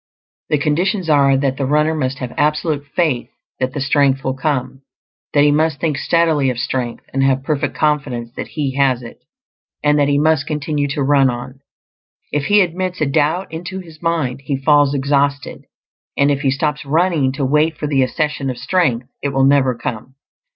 [0.49, 4.81] The conditions are that the runner must have absolute faith that the strength will come;
[5.35, 9.19] that he must think steadily of strength, and have perfect confidence that he has it,
[9.83, 11.59] and that he must continue to run on.
[12.31, 15.65] If he admits a doubt into his mind, he falls exhausted,
[16.17, 19.75] and if he stops running to wait for the accession of strength, it will never
[19.75, 20.15] come.